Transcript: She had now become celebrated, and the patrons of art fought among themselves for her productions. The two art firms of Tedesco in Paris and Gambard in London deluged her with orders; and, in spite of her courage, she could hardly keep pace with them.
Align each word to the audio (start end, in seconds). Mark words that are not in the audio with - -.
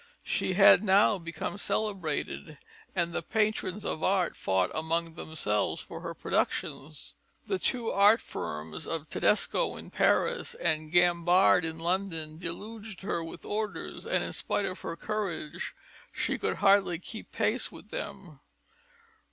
She 0.23 0.53
had 0.53 0.83
now 0.83 1.19
become 1.19 1.59
celebrated, 1.59 2.57
and 2.95 3.11
the 3.13 3.21
patrons 3.21 3.85
of 3.85 4.01
art 4.01 4.35
fought 4.35 4.71
among 4.73 5.13
themselves 5.13 5.79
for 5.79 5.99
her 5.99 6.15
productions. 6.15 7.13
The 7.45 7.59
two 7.59 7.91
art 7.91 8.19
firms 8.19 8.87
of 8.87 9.11
Tedesco 9.11 9.77
in 9.77 9.91
Paris 9.91 10.55
and 10.55 10.91
Gambard 10.91 11.63
in 11.65 11.77
London 11.77 12.39
deluged 12.39 13.01
her 13.01 13.23
with 13.23 13.45
orders; 13.45 14.07
and, 14.07 14.23
in 14.23 14.33
spite 14.33 14.65
of 14.65 14.79
her 14.79 14.95
courage, 14.95 15.75
she 16.11 16.39
could 16.39 16.55
hardly 16.55 16.97
keep 16.97 17.31
pace 17.31 17.71
with 17.71 17.89
them. 17.91 18.39